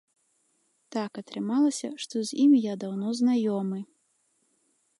[0.93, 3.79] Так атрымалася, што з імі я даўно знаёмы.